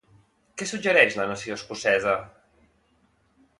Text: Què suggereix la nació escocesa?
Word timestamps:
Què 0.61 0.67
suggereix 0.69 1.17
la 1.19 1.27
nació 1.33 1.59
escocesa? 1.61 2.17